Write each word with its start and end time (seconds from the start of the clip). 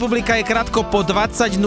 Republika 0.00 0.32
je 0.32 0.48
krátko 0.48 0.80
po 0.88 1.04
20.00, 1.04 1.60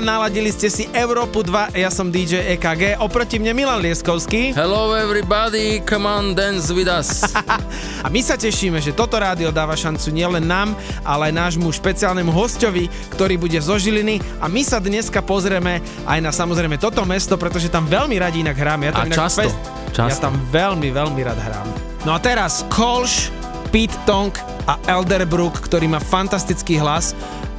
naladili 0.00 0.48
ste 0.48 0.72
si 0.72 0.88
Európu 0.96 1.44
2, 1.44 1.76
ja 1.76 1.92
som 1.92 2.08
DJ 2.08 2.56
EKG, 2.56 2.96
oproti 2.96 3.36
mne 3.36 3.52
Milan 3.52 3.84
Lieskovský 3.84 4.56
Hello 4.56 4.96
everybody, 4.96 5.84
come 5.84 6.08
on 6.08 6.32
dance 6.32 6.72
with 6.72 6.88
us. 6.88 7.28
a 8.04 8.08
my 8.08 8.24
sa 8.24 8.40
tešíme, 8.40 8.80
že 8.80 8.96
toto 8.96 9.20
rádio 9.20 9.52
dáva 9.52 9.76
šancu 9.76 10.16
nielen 10.16 10.48
nám, 10.48 10.72
ale 11.04 11.28
aj 11.28 11.36
nášmu 11.36 11.68
špeciálnemu 11.68 12.32
hostovi, 12.32 12.88
ktorý 13.12 13.36
bude 13.36 13.60
zo 13.60 13.76
Žiliny 13.76 14.16
a 14.40 14.48
my 14.48 14.64
sa 14.64 14.80
dneska 14.80 15.20
pozrieme 15.20 15.84
aj 16.08 16.24
na 16.24 16.32
samozrejme 16.32 16.80
toto 16.80 17.04
mesto, 17.04 17.36
pretože 17.36 17.68
tam 17.68 17.84
veľmi 17.84 18.16
radi 18.16 18.40
inak 18.40 18.56
hrám. 18.56 18.80
Ja 18.80 18.92
tam 18.96 19.04
A 19.04 19.08
inak 19.12 19.18
často, 19.28 19.44
Ja 19.92 20.08
často. 20.08 20.24
tam 20.24 20.40
veľmi, 20.48 20.88
veľmi 20.88 21.20
rád 21.20 21.36
hrám. 21.36 21.68
No 22.08 22.16
a 22.16 22.18
teraz 22.24 22.64
Kolš, 22.72 23.28
Pete 23.68 23.98
Tong 24.08 24.32
a 24.64 24.80
Elderbrook, 24.88 25.60
ktorý 25.60 25.90
má 25.90 26.00
fantastický 26.00 26.80
hlas 26.80 27.12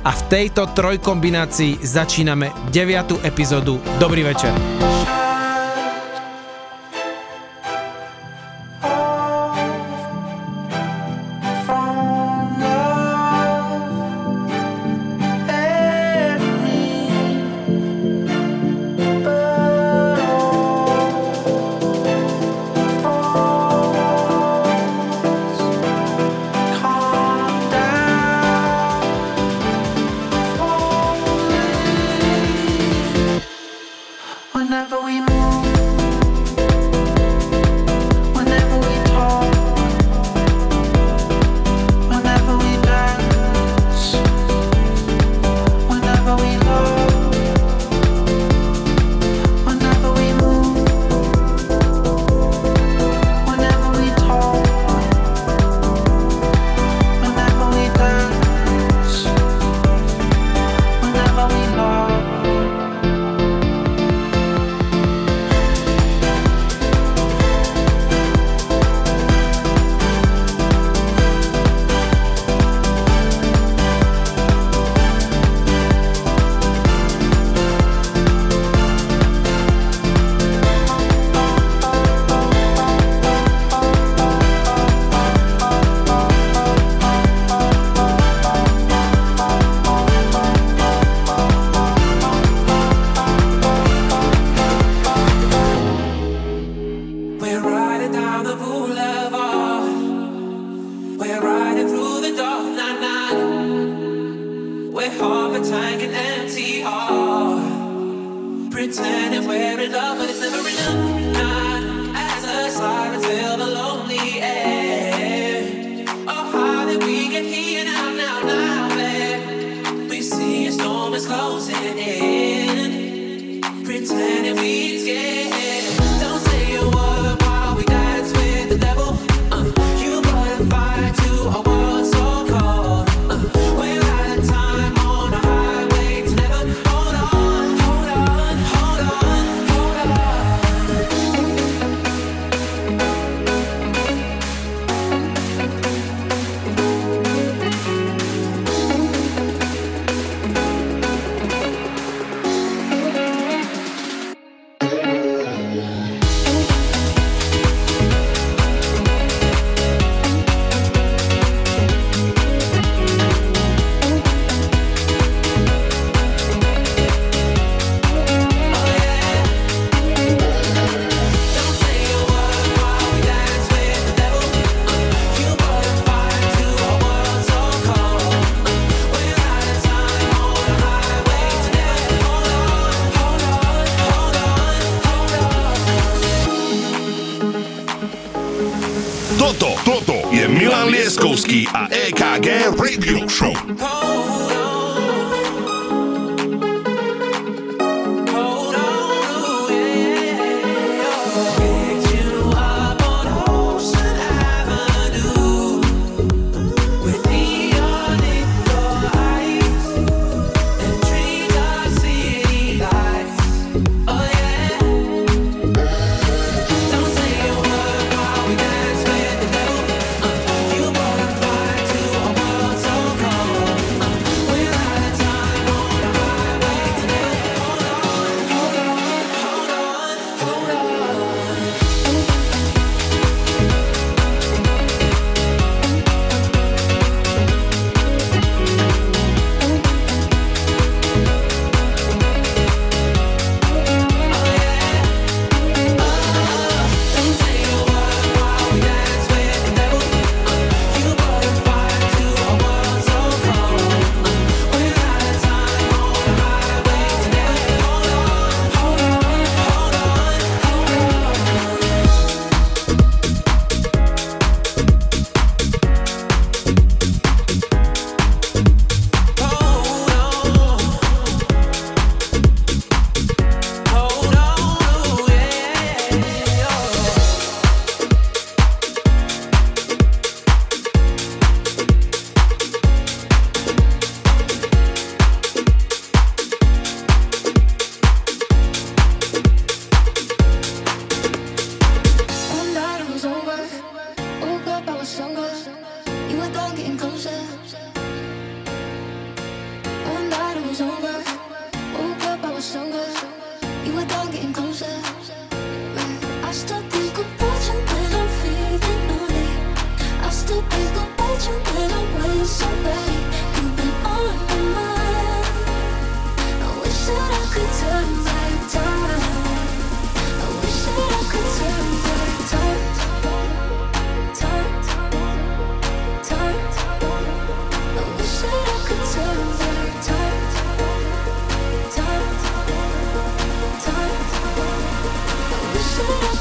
a 0.05 0.11
v 0.13 0.21
tejto 0.29 0.69
trojkombinácii 0.69 1.81
začíname 1.81 2.53
9. 2.69 3.25
epizódu. 3.25 3.81
Dobrý 3.97 4.23
večer. 4.23 4.53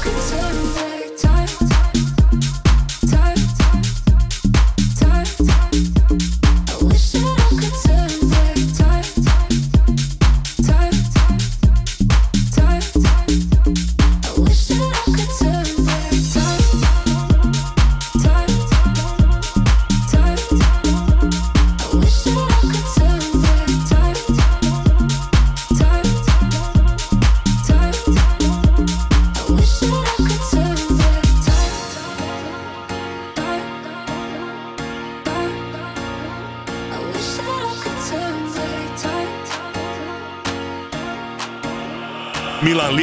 Could 0.01 0.29
turn 0.29 0.73
back 0.75 0.94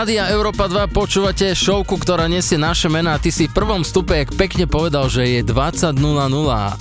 Rádia 0.00 0.32
Európa 0.32 0.64
2 0.64 0.96
počúvate 0.96 1.52
šovku, 1.52 2.00
ktorá 2.00 2.24
nesie 2.24 2.56
naše 2.56 2.88
mená. 2.88 3.20
Ty 3.20 3.28
si 3.28 3.44
v 3.44 3.52
prvom 3.52 3.84
stupe, 3.84 4.16
jak 4.16 4.32
pekne 4.32 4.64
povedal, 4.64 5.12
že 5.12 5.28
je 5.28 5.44
20.00. 5.44 5.92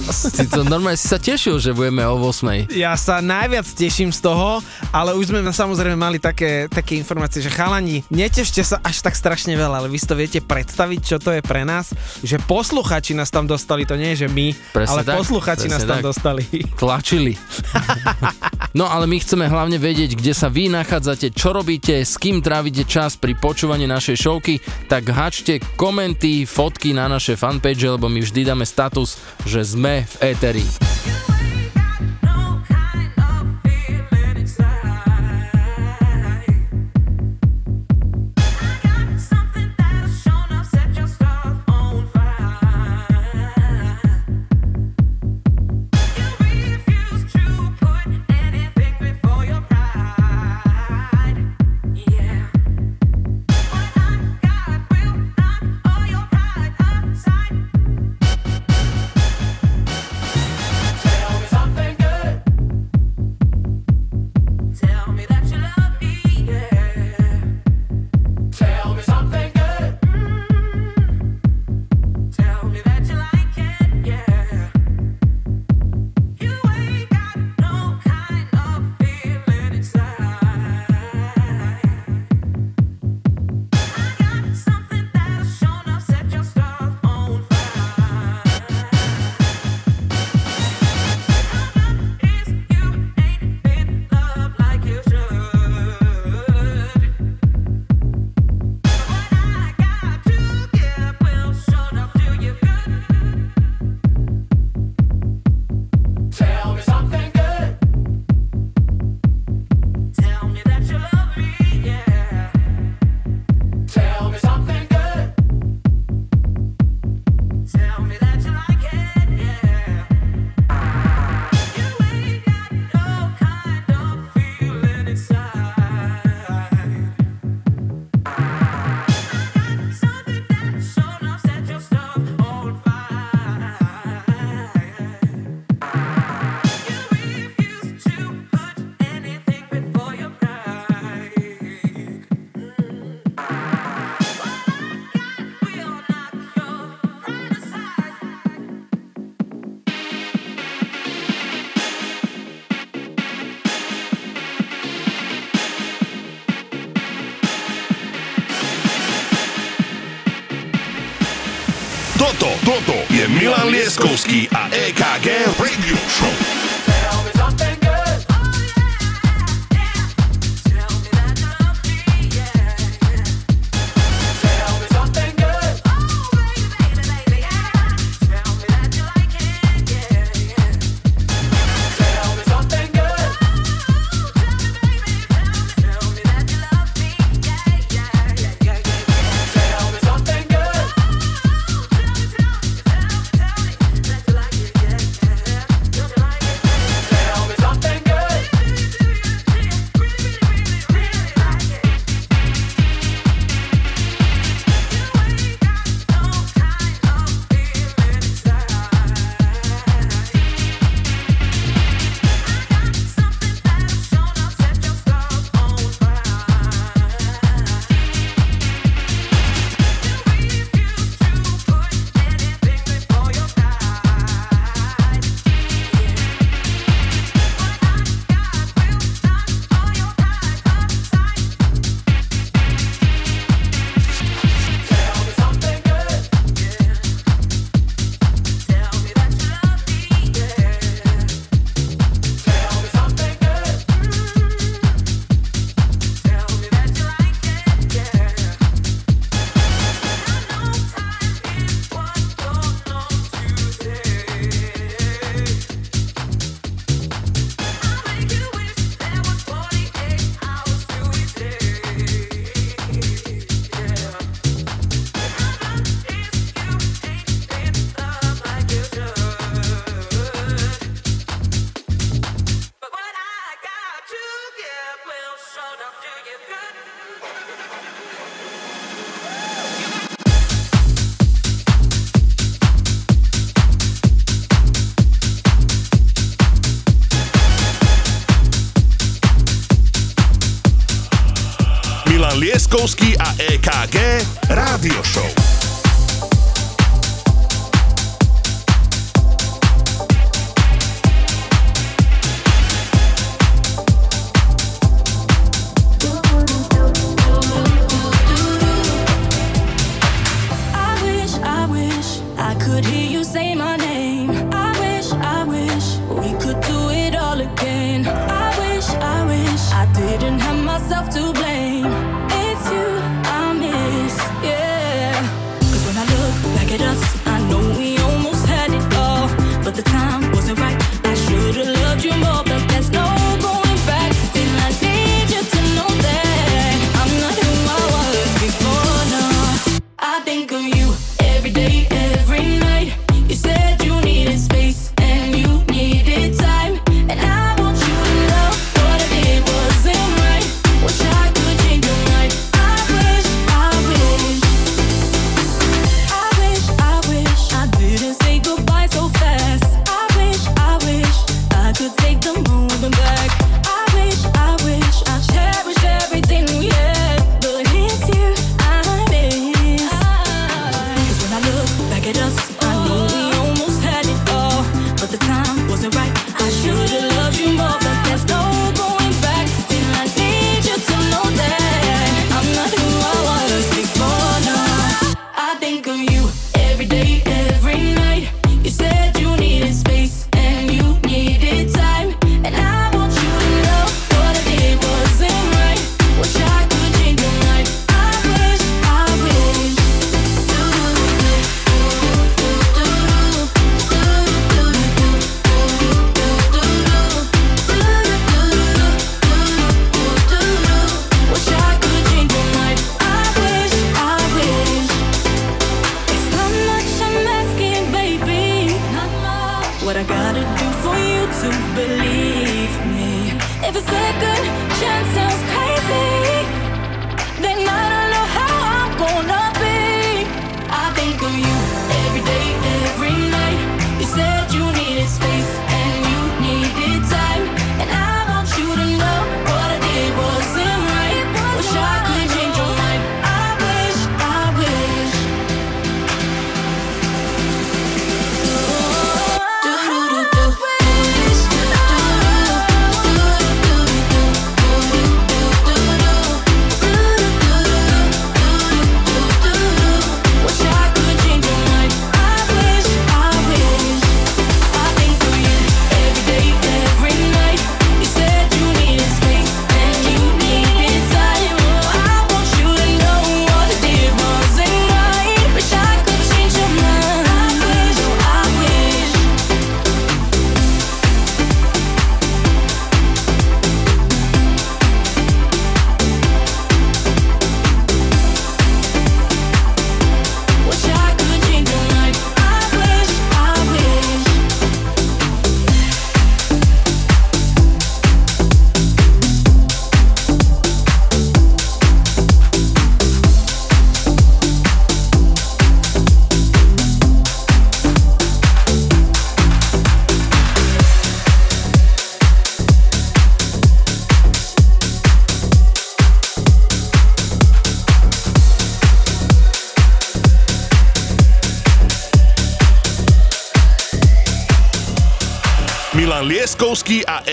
Si 0.07 0.47
to 0.47 0.63
normálne 0.63 0.95
si 0.95 1.11
sa 1.11 1.19
tešil, 1.19 1.59
že 1.59 1.75
budeme 1.75 2.07
o 2.07 2.15
8. 2.15 2.71
Ja 2.71 2.95
sa 2.95 3.19
najviac 3.19 3.67
teším 3.75 4.15
z 4.15 4.23
toho, 4.23 4.63
ale 4.95 5.19
už 5.19 5.35
sme 5.35 5.43
samozrejme 5.43 5.99
mali 5.99 6.15
také, 6.23 6.71
také 6.71 6.95
informácie, 6.95 7.43
že 7.43 7.51
chalani, 7.51 8.07
netešte 8.07 8.63
sa 8.63 8.79
až 8.79 9.03
tak 9.03 9.19
strašne 9.19 9.51
veľa, 9.51 9.83
ale 9.83 9.91
vy 9.91 9.99
si 9.99 10.07
to 10.07 10.15
viete 10.15 10.39
predstaviť, 10.39 10.99
čo 11.03 11.19
to 11.19 11.35
je 11.35 11.43
pre 11.43 11.67
nás, 11.67 11.91
že 12.23 12.39
posluchači 12.39 13.19
nás 13.19 13.27
tam 13.27 13.43
dostali, 13.43 13.83
to 13.83 13.99
nie 13.99 14.15
je, 14.15 14.23
že 14.23 14.27
my, 14.31 14.47
Presne 14.71 14.95
ale 14.95 15.01
tak, 15.03 15.19
posluchači 15.19 15.67
nás 15.67 15.83
presne 15.83 15.91
tam 15.91 15.99
tak. 15.99 16.07
dostali. 16.07 16.43
Tlačili. 16.79 17.35
No 18.77 18.85
ale 18.85 19.09
my 19.09 19.17
chceme 19.17 19.49
hlavne 19.49 19.81
vedieť, 19.81 20.13
kde 20.13 20.29
sa 20.29 20.45
vy 20.45 20.69
nachádzate, 20.69 21.33
čo 21.33 21.49
robíte, 21.57 22.05
s 22.05 22.21
kým 22.21 22.45
trávite 22.45 22.85
čas 22.85 23.08
pri 23.17 23.33
počúvaní 23.33 23.87
našej 23.87 24.17
šovky, 24.19 24.59
tak 24.91 25.09
hačte 25.09 25.57
komenty, 25.79 26.45
fotky 26.45 26.93
na 26.93 27.09
naše 27.09 27.33
fanpage, 27.33 27.87
lebo 27.87 28.05
my 28.11 28.21
vždy 28.21 28.45
dáme 28.45 28.65
status, 28.67 29.17
že 29.47 29.65
sme 29.65 30.05
v 30.05 30.13
éteri. 30.35 30.65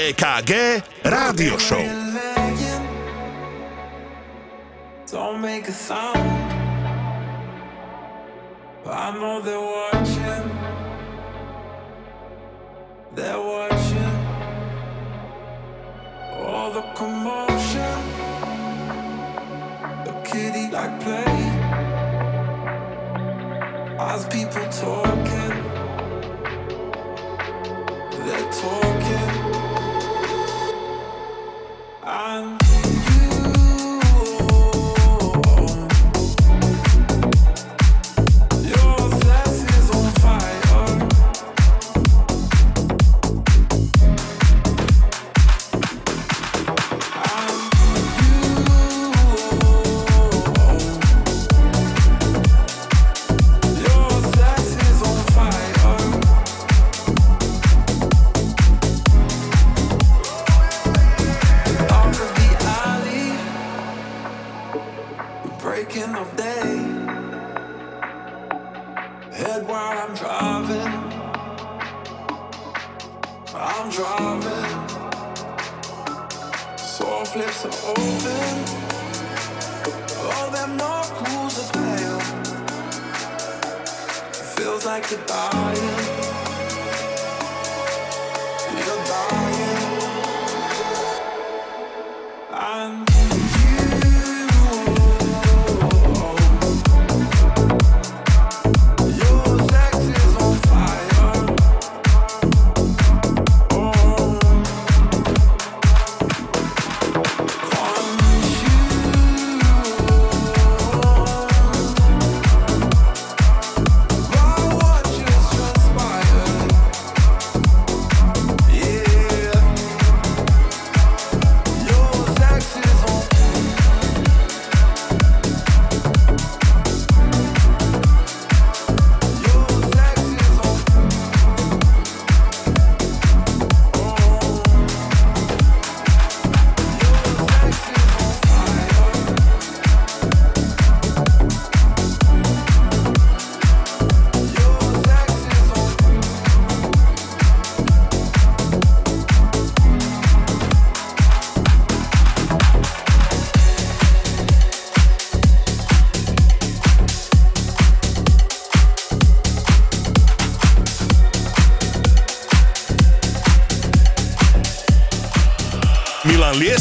EKG 0.07 0.83
Rádio 1.03 1.59
Show. 1.59 1.86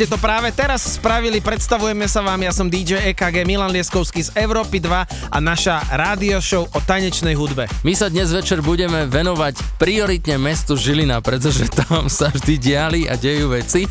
Ste 0.00 0.16
to 0.16 0.24
práve 0.24 0.48
teraz 0.56 0.96
spravili, 0.96 1.44
predstavujeme 1.44 2.08
sa 2.08 2.24
vám, 2.24 2.40
ja 2.40 2.56
som 2.56 2.72
DJ 2.72 3.12
EKG 3.12 3.44
Milan 3.44 3.68
Lieskovský 3.68 4.24
z 4.24 4.32
Európy 4.32 4.80
2 4.80 4.88
a 5.28 5.38
naša 5.44 5.76
rádio 5.92 6.40
show 6.40 6.64
o 6.64 6.80
tanečnej 6.80 7.36
hudbe. 7.36 7.68
My 7.84 7.92
sa 7.92 8.08
dnes 8.08 8.32
večer 8.32 8.64
budeme 8.64 9.04
venovať 9.04 9.60
prioritne 9.76 10.40
mestu 10.40 10.72
Žilina, 10.72 11.20
pretože 11.20 11.68
tam 11.84 12.08
sa 12.08 12.32
vždy 12.32 12.54
diali 12.56 13.00
a 13.12 13.20
dejú 13.20 13.52
veci. 13.52 13.84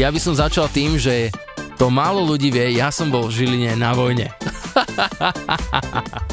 Ja 0.00 0.08
by 0.08 0.16
som 0.16 0.32
začal 0.32 0.72
tým, 0.72 0.96
že 0.96 1.28
to 1.76 1.92
málo 1.92 2.24
ľudí 2.24 2.48
vie, 2.48 2.80
ja 2.80 2.88
som 2.88 3.12
bol 3.12 3.28
v 3.28 3.44
Žiline 3.44 3.76
na 3.76 3.92
vojne. 3.92 4.32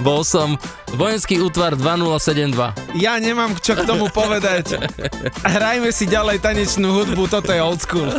bol 0.00 0.24
som 0.26 0.56
vojenský 0.96 1.40
útvar 1.40 1.76
2072. 1.76 2.98
Ja 3.00 3.16
nemám 3.20 3.56
čo 3.60 3.76
k 3.76 3.84
tomu 3.84 4.08
povedať. 4.12 4.80
Hrajme 5.56 5.92
si 5.92 6.08
ďalej 6.08 6.40
tanečnú 6.42 7.02
hudbu, 7.02 7.28
toto 7.28 7.52
je 7.52 7.60
old 7.60 7.80
school. 7.80 8.08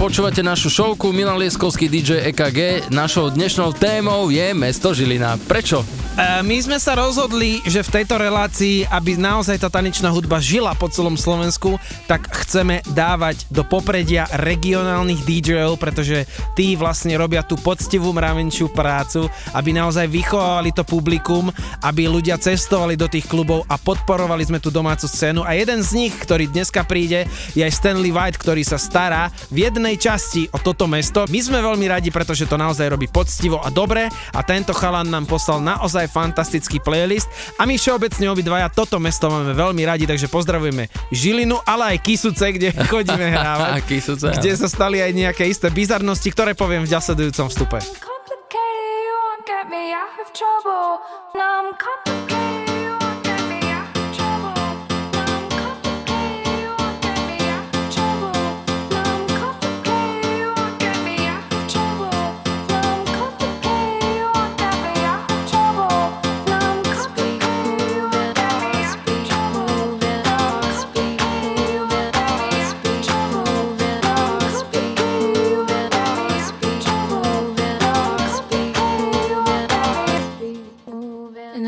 počúvate 0.00 0.40
našu 0.40 0.72
šovku 0.72 1.12
Milan 1.12 1.36
Lieskovský 1.36 1.84
DJ 1.84 2.24
EKG. 2.32 2.88
Našou 2.88 3.28
dnešnou 3.28 3.76
témou 3.76 4.32
je 4.32 4.56
mesto 4.56 4.96
Žilina. 4.96 5.36
Prečo? 5.44 5.84
E, 6.16 6.40
my 6.40 6.56
sme 6.56 6.80
sa 6.80 6.96
rozhodli, 6.96 7.60
že 7.68 7.84
v 7.84 8.00
tejto 8.00 8.16
relácii, 8.16 8.88
aby 8.88 9.20
naozaj 9.20 9.60
tá 9.60 9.68
tanečná 9.68 10.08
hudba 10.08 10.40
žila 10.40 10.72
po 10.72 10.88
celom 10.88 11.20
Slovensku, 11.20 11.76
tak 12.08 12.29
chceme 12.50 12.82
dávať 12.82 13.46
do 13.46 13.62
popredia 13.62 14.26
regionálnych 14.34 15.22
DJov, 15.22 15.78
pretože 15.78 16.26
tí 16.58 16.74
vlastne 16.74 17.14
robia 17.14 17.46
tú 17.46 17.54
poctivú 17.54 18.10
mravenčiu 18.10 18.66
prácu, 18.74 19.30
aby 19.54 19.70
naozaj 19.70 20.10
vychovávali 20.10 20.74
to 20.74 20.82
publikum, 20.82 21.54
aby 21.86 22.10
ľudia 22.10 22.42
cestovali 22.42 22.98
do 22.98 23.06
tých 23.06 23.30
klubov 23.30 23.62
a 23.70 23.78
podporovali 23.78 24.50
sme 24.50 24.58
tú 24.58 24.74
domácu 24.74 25.06
scénu. 25.06 25.46
A 25.46 25.54
jeden 25.54 25.78
z 25.86 25.94
nich, 25.94 26.10
ktorý 26.10 26.50
dneska 26.50 26.82
príde, 26.82 27.30
je 27.54 27.62
aj 27.62 27.70
Stanley 27.70 28.10
White, 28.10 28.42
ktorý 28.42 28.66
sa 28.66 28.82
stará 28.82 29.30
v 29.46 29.70
jednej 29.70 29.94
časti 29.94 30.50
o 30.50 30.58
toto 30.58 30.90
mesto. 30.90 31.30
My 31.30 31.38
sme 31.38 31.62
veľmi 31.62 31.86
radi, 31.86 32.10
pretože 32.10 32.50
to 32.50 32.58
naozaj 32.58 32.90
robí 32.90 33.06
poctivo 33.06 33.62
a 33.62 33.70
dobre 33.70 34.10
a 34.10 34.40
tento 34.42 34.74
chalan 34.74 35.06
nám 35.06 35.30
poslal 35.30 35.62
naozaj 35.62 36.10
fantastický 36.10 36.82
playlist 36.82 37.30
a 37.54 37.62
my 37.62 37.78
všeobecne 37.78 38.26
obidvaja 38.26 38.66
toto 38.74 38.98
mesto 38.98 39.30
máme 39.30 39.54
veľmi 39.54 39.86
radi, 39.86 40.02
takže 40.10 40.26
pozdravujeme 40.26 40.90
Žilinu, 41.14 41.62
ale 41.62 41.94
aj 41.94 42.02
Kisuc 42.02 42.39
Kisúce, 42.40 42.56
kde 42.56 42.68
chodíme 42.96 43.26
hrávať. 43.36 43.84
Kisúce, 43.84 44.32
kde 44.32 44.56
sa 44.56 44.64
stali 44.64 45.04
aj 45.04 45.12
nejaké 45.12 45.44
isté 45.44 45.68
bizarnosti, 45.68 46.24
ktoré 46.32 46.56
poviem 46.56 46.88
v 46.88 46.96
ďasledujúcom 46.96 47.52
vstupe. 47.52 47.76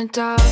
the 0.03 0.09
dark. 0.09 0.52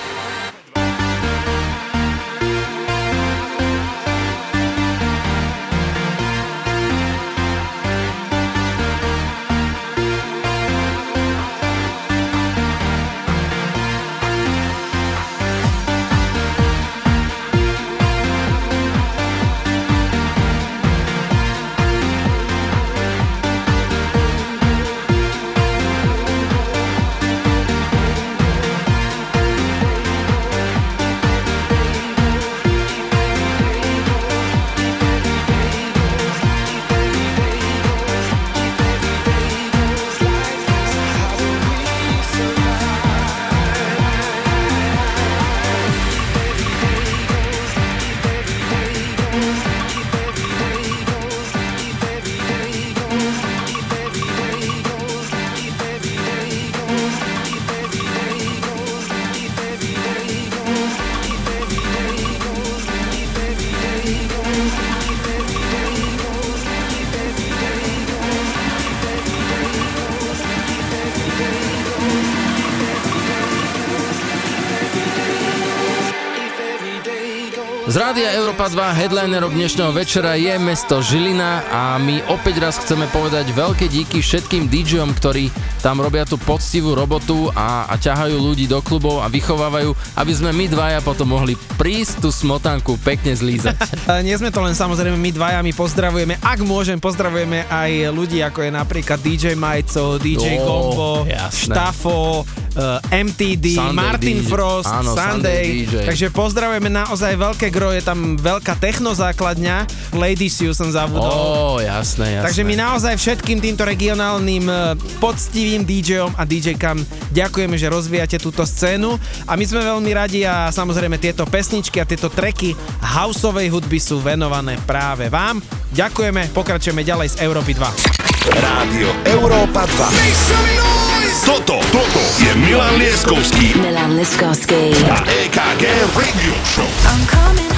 rádia 78.11 78.43
Európa 78.43 78.67
2 78.67 78.75
headlinerom 78.75 79.55
dnešného 79.55 79.95
večera 79.95 80.35
je 80.35 80.51
mesto 80.59 80.99
Žilina 80.99 81.63
a 81.71 81.95
my 81.95 82.19
opäť 82.27 82.59
raz 82.59 82.75
chceme 82.75 83.07
povedať 83.07 83.55
veľké 83.55 83.87
díky 83.87 84.19
všetkým 84.19 84.67
DJom, 84.67 85.15
ktorí 85.15 85.47
tam 85.79 86.03
robia 86.03 86.27
tú 86.27 86.35
poctivú 86.35 86.91
robotu 86.91 87.47
a, 87.55 87.87
a 87.87 87.95
ťahajú 87.95 88.35
ľudí 88.35 88.67
do 88.67 88.83
klubov 88.83 89.23
a 89.23 89.31
vychovávajú, 89.31 89.95
aby 90.19 90.33
sme 90.35 90.51
my 90.51 90.67
dvaja 90.67 90.99
potom 90.99 91.39
mohli 91.39 91.55
prísť 91.79 92.27
tú 92.27 92.35
smotanku 92.35 92.99
pekne 92.99 93.31
zlízať. 93.31 93.79
A 94.03 94.19
nie 94.27 94.35
sme 94.35 94.51
to 94.51 94.59
len 94.59 94.75
samozrejme 94.75 95.15
my 95.15 95.31
dvaja, 95.31 95.63
my 95.63 95.71
pozdravujeme, 95.71 96.35
ak 96.43 96.67
môžem, 96.67 96.99
pozdravujeme 96.99 97.63
aj 97.71 98.11
ľudí 98.11 98.43
ako 98.43 98.67
je 98.67 98.71
napríklad 98.75 99.23
DJ 99.23 99.55
Majco, 99.55 100.19
DJ 100.19 100.59
Ó, 100.59 100.67
Gombo, 100.67 101.11
jasné. 101.31 101.79
Štafo, 101.79 102.43
uh, 102.75 102.99
MTD, 103.11 103.75
Sunday 103.75 103.95
Martin 103.97 104.37
DJ. 104.39 104.47
Frost, 104.47 104.91
Áno, 104.91 105.11
Sunday 105.11 105.41
Sunday. 105.41 105.65
DJ. 105.85 105.95
Takže 106.07 106.25
pozdravujeme 106.31 106.89
naozaj 106.91 107.33
veľké 107.35 107.67
gro, 107.73 107.89
je 107.91 108.03
tam 108.03 108.37
veľká 108.37 108.77
technozákladňa, 108.79 109.89
Ladies 110.15 110.61
You 110.61 110.71
som 110.71 110.91
zabudol. 110.91 111.27
Ó, 111.27 111.79
jasné, 111.81 112.39
jasné. 112.39 112.45
Takže 112.47 112.61
my 112.63 112.75
naozaj 112.77 113.13
všetkým 113.17 113.59
týmto 113.59 113.83
regionálnym 113.83 114.65
e, 114.67 114.73
poctivým 115.19 115.83
DJom 115.83 116.31
a 116.37 116.43
DJ-kam 116.47 117.01
ďakujeme, 117.31 117.75
že 117.75 117.87
rozvíjate 117.91 118.37
túto 118.39 118.63
scénu 118.63 119.17
a 119.47 119.51
my 119.55 119.63
sme 119.65 119.81
veľmi 119.81 120.11
radi 120.13 120.43
a 120.47 120.69
samozrejme 120.69 121.17
tieto 121.17 121.43
pesničky 121.47 121.99
a 121.99 122.07
tieto 122.07 122.29
treky 122.31 122.75
houseovej 123.01 123.71
hudby 123.71 123.99
sú 123.99 124.19
venované 124.21 124.77
práve 124.85 125.27
vám. 125.27 125.59
Ďakujeme, 125.91 126.55
pokračujeme 126.55 127.03
ďalej 127.03 127.35
z 127.35 127.39
Európy 127.43 127.75
2. 127.75 128.21
Rádio 128.57 129.09
Európa 129.27 129.85
2. 129.85 131.00
Toto, 131.31 131.79
toto 131.95 132.19
je 132.43 132.51
Milan 132.59 132.99
Lieskovský 132.99 133.79
Milan 133.79 134.19
Liskovsky. 134.19 134.91
a 135.07 135.23
EKG 135.23 135.83
Radio 136.11 136.53
Show. 136.67 136.83
I'm 137.07 137.23
coming 137.31 137.70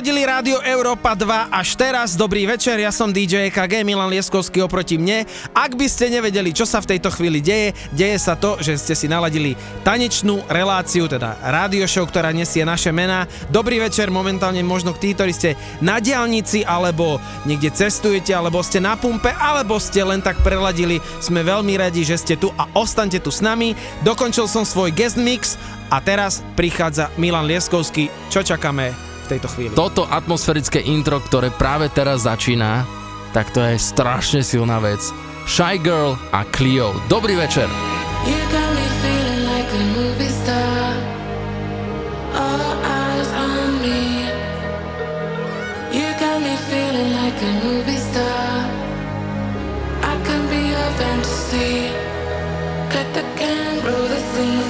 naladili 0.00 0.24
Rádio 0.24 0.64
Európa 0.64 1.12
2 1.12 1.52
až 1.52 1.76
teraz, 1.76 2.16
dobrý 2.16 2.48
večer, 2.48 2.80
ja 2.80 2.88
som 2.88 3.12
DJ 3.12 3.52
EKG 3.52 3.84
Milan 3.84 4.08
Lieskovský 4.08 4.64
oproti 4.64 4.96
mne. 4.96 5.28
Ak 5.52 5.76
by 5.76 5.84
ste 5.92 6.08
nevedeli, 6.08 6.56
čo 6.56 6.64
sa 6.64 6.80
v 6.80 6.96
tejto 6.96 7.12
chvíli 7.12 7.44
deje, 7.44 7.76
deje 7.92 8.16
sa 8.16 8.32
to, 8.32 8.56
že 8.64 8.80
ste 8.80 8.96
si 8.96 9.12
naladili 9.12 9.60
tanečnú 9.84 10.40
reláciu, 10.48 11.04
teda 11.04 11.36
rádio 11.44 11.84
show, 11.84 12.08
ktorá 12.08 12.32
nesie 12.32 12.64
naše 12.64 12.88
mená. 12.96 13.28
Dobrý 13.52 13.76
večer 13.76 14.08
momentálne 14.08 14.64
možno 14.64 14.96
tí, 14.96 15.12
ktorí 15.12 15.36
ste 15.36 15.52
na 15.84 16.00
diálnici, 16.00 16.64
alebo 16.64 17.20
niekde 17.44 17.68
cestujete, 17.68 18.32
alebo 18.32 18.64
ste 18.64 18.80
na 18.80 18.96
pumpe, 18.96 19.36
alebo 19.36 19.76
ste 19.76 20.00
len 20.00 20.24
tak 20.24 20.40
preladili. 20.40 20.96
Sme 21.20 21.44
veľmi 21.44 21.76
radi, 21.76 22.08
že 22.08 22.16
ste 22.16 22.40
tu 22.40 22.48
a 22.56 22.64
ostaňte 22.72 23.20
tu 23.20 23.28
s 23.28 23.44
nami. 23.44 23.76
Dokončil 24.00 24.48
som 24.48 24.64
svoj 24.64 24.96
guest 24.96 25.20
mix 25.20 25.60
a 25.92 26.00
teraz 26.00 26.40
prichádza 26.56 27.12
Milan 27.20 27.44
Lieskovský. 27.44 28.08
Čo 28.32 28.40
čakáme 28.40 29.09
tejto 29.30 29.46
chvíli? 29.46 29.72
Toto 29.78 30.10
atmosférické 30.10 30.82
intro, 30.82 31.22
ktoré 31.22 31.54
práve 31.54 31.86
teraz 31.94 32.26
začína, 32.26 32.82
tak 33.30 33.54
to 33.54 33.62
je 33.62 33.78
strašne 33.78 34.42
silná 34.42 34.82
vec. 34.82 34.98
Shy 35.46 35.78
Girl 35.78 36.18
a 36.34 36.42
Clio. 36.50 36.90
Dobrý 37.06 37.38
večer. 37.38 37.70
You 38.26 38.38
got 38.50 38.70
me 38.74 38.86
feeling 39.02 39.42
like 39.46 39.70
a 39.70 39.82
movie 39.94 40.34
star. 40.44 40.86
All 42.34 42.70
eyes 42.82 43.30
on 43.34 43.80
me. 43.82 44.28
You 45.90 46.10
got 46.18 46.38
me 46.42 46.54
feeling 46.68 47.10
like 47.14 47.38
a 47.38 47.52
movie 47.64 47.98
star. 47.98 48.50
I 50.06 50.14
can 50.26 50.42
be 50.50 50.74
your 50.74 50.90
fantasy. 50.98 51.90
Cut 52.90 53.08
the 53.14 53.24
can, 53.38 53.82
roll 53.82 54.06
the 54.06 54.20
scene. 54.34 54.69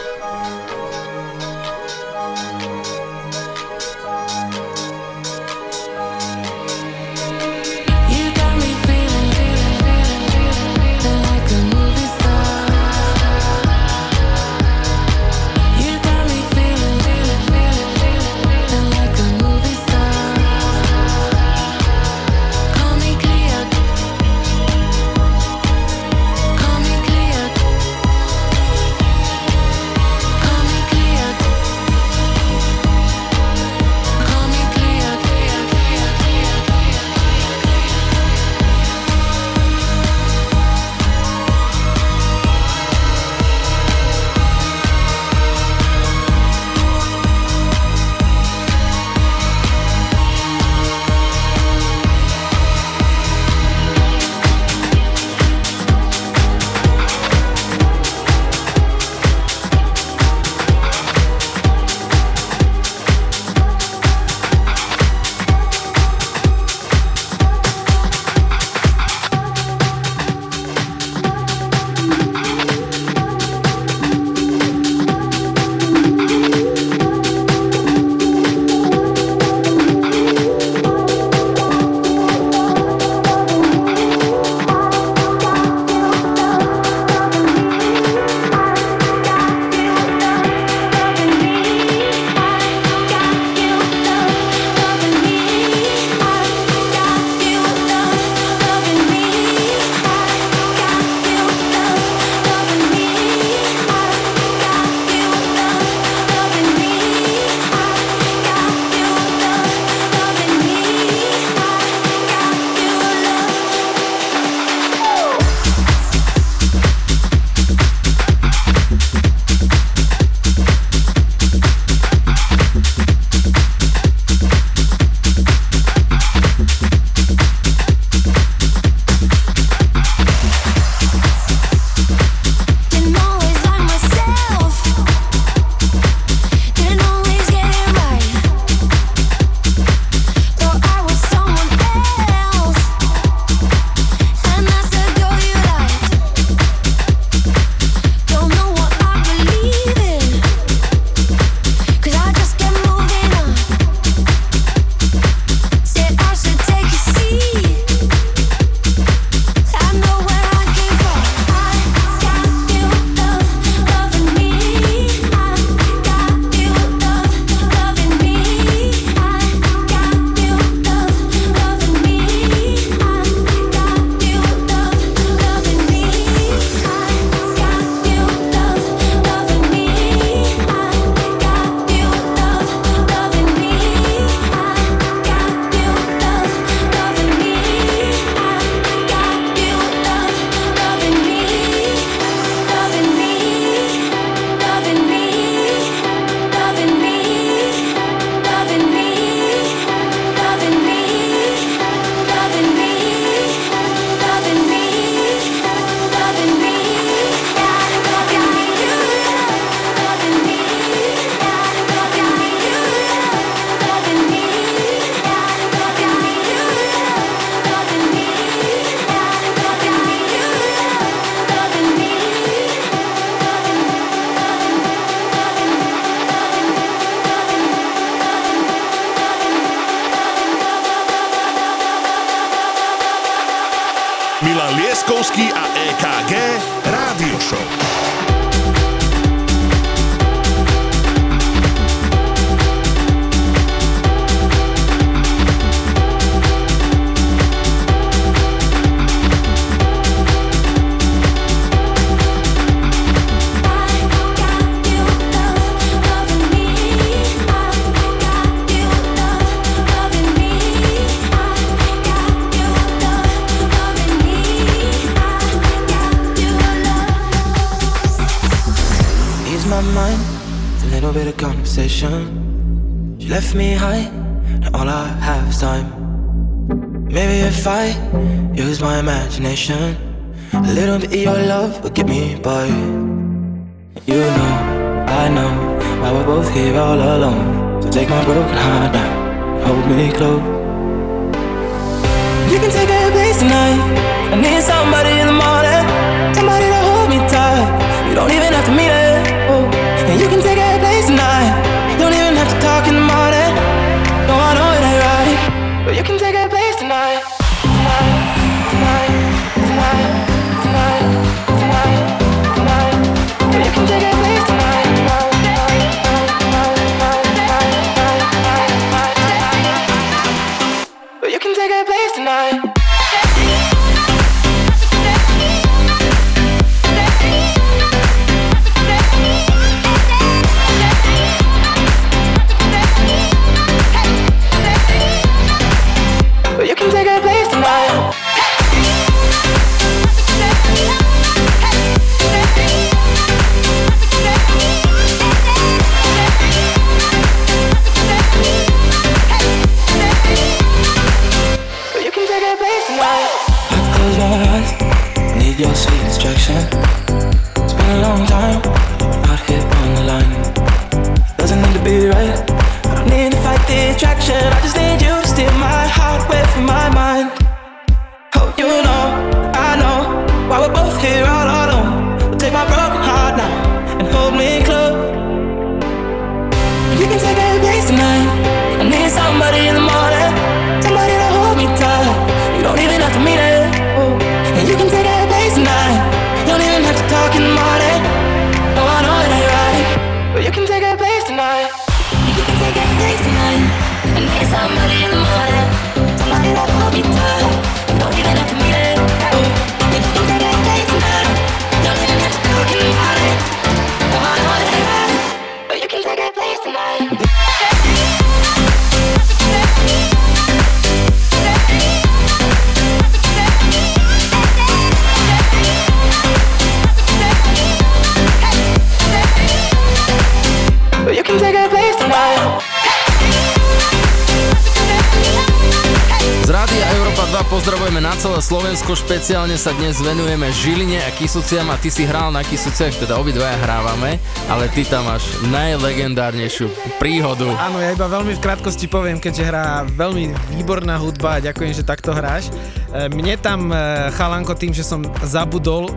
špeciálne 429.21 429.53
sa 429.53 429.69
dnes 429.77 430.01
venujeme 430.01 430.49
Žiline 430.49 430.97
a 431.05 431.13
Kisuciam 431.13 431.69
a 431.69 431.77
ty 431.77 431.93
si 431.93 432.09
hral 432.09 432.33
na 432.33 432.41
Kisuciach, 432.41 433.05
teda 433.05 433.21
obidvaja 433.21 433.53
hrávame, 433.53 434.17
ale 434.49 434.65
ty 434.73 434.81
tam 434.81 435.05
máš 435.05 435.29
najlegendárnejšiu 435.45 436.65
príhodu. 436.97 437.45
Áno, 437.61 437.77
ja 437.77 437.93
iba 437.93 438.09
veľmi 438.09 438.33
v 438.33 438.41
krátkosti 438.41 438.89
poviem, 438.89 439.21
keďže 439.21 439.45
hrá 439.45 439.85
veľmi 439.85 440.33
výborná 440.57 440.97
hudba 440.97 441.37
a 441.37 441.43
ďakujem, 441.53 441.69
že 441.69 441.85
takto 441.85 442.17
hráš. 442.17 442.49
E, 442.49 443.13
mne 443.13 443.37
tam 443.37 443.69
e, 443.69 443.77
chalanko 444.17 444.57
tým, 444.57 444.73
že 444.73 444.81
som 444.81 445.05
zabudol 445.21 445.85
e, 445.85 445.93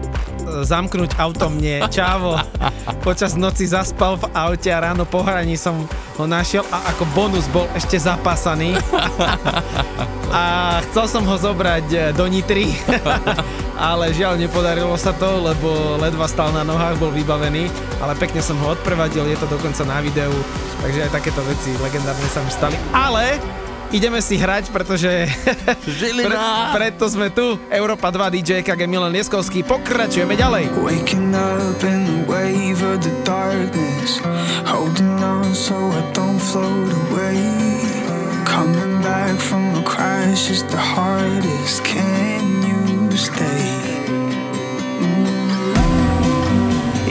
zamknúť 0.61 1.17
auto 1.17 1.49
mne. 1.49 1.81
Čavo, 1.89 2.37
počas 3.09 3.41
noci 3.41 3.65
zaspal 3.65 4.21
v 4.21 4.29
aute 4.37 4.69
a 4.69 4.85
ráno 4.85 5.09
po 5.09 5.25
hraní 5.25 5.57
som 5.57 5.89
ho 6.21 6.29
našiel 6.29 6.61
a 6.69 6.93
ako 6.93 7.09
bonus 7.17 7.49
bol 7.49 7.65
ešte 7.73 7.97
zapasaný. 7.97 8.77
a 10.35 10.43
chcel 10.91 11.07
som 11.07 11.23
ho 11.23 11.37
zobrať 11.39 11.87
e, 11.95 11.99
do 12.11 12.27
Nitry, 12.27 12.75
ale 13.79 14.11
žiaľ 14.11 14.35
nepodarilo 14.35 14.99
sa 14.99 15.15
to, 15.15 15.39
lebo 15.47 15.95
ledva 16.03 16.27
stal 16.27 16.51
na 16.51 16.67
nohách, 16.67 16.99
bol 16.99 17.15
vybavený, 17.15 17.71
ale 18.03 18.19
pekne 18.19 18.43
som 18.43 18.59
ho 18.59 18.75
odprevadil, 18.75 19.31
je 19.31 19.39
to 19.39 19.47
dokonca 19.47 19.87
na 19.87 20.03
videu, 20.03 20.35
takže 20.83 21.07
aj 21.07 21.11
takéto 21.15 21.39
veci 21.47 21.71
legendárne 21.79 22.27
sa 22.27 22.43
mi 22.43 22.51
stali. 22.51 22.75
Ale 22.91 23.39
ideme 23.95 24.19
si 24.19 24.35
hrať, 24.35 24.75
pretože 24.75 25.07
pre, 26.27 26.37
preto 26.75 27.07
sme 27.07 27.31
tu. 27.31 27.55
Európa 27.71 28.11
2 28.11 28.35
DJ 28.35 28.67
KG 28.67 28.91
Milan 28.91 29.15
Lieskovský. 29.15 29.63
Pokračujeme 29.63 30.35
ďalej. 30.35 30.67
Waking 30.83 31.31
up 31.31 31.79
in 31.87 32.03
the 32.11 32.19
wave 32.27 32.83
of 32.83 32.99
the 33.07 33.15
darkness 33.23 34.19
Holding 34.67 35.15
on 35.23 35.55
so 35.55 35.79
I 35.79 36.03
don't 36.11 36.43
float 36.43 36.91
away 36.91 37.64
back 39.35 39.43
from 39.43 39.75
a 39.75 39.83
crash 39.83 40.51
is 40.51 40.63
the 40.65 40.77
hardest. 40.77 41.85
Can 41.85 42.63
you 42.63 43.17
stay? 43.17 44.07
Ooh, 45.01 45.41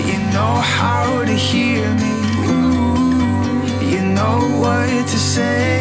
you 0.09 0.17
know 0.33 0.55
how 0.79 1.23
to 1.25 1.33
hear 1.33 1.85
me. 1.95 2.13
Ooh, 2.47 3.85
you 3.85 4.01
know 4.01 4.39
what 4.61 5.07
to 5.07 5.17
say. 5.17 5.79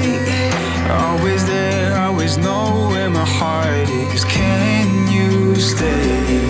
Always 0.91 1.47
there, 1.47 1.97
always 1.99 2.37
know 2.39 2.89
where 2.91 3.11
my 3.11 3.25
heart 3.25 3.89
is. 4.15 4.25
Can 4.25 5.11
you 5.13 5.55
stay? 5.57 6.41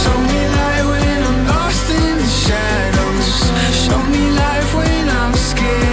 Show 0.00 0.18
me 4.12 4.30
life 4.30 4.74
when 4.74 5.08
I'm 5.08 5.34
scared 5.34 5.89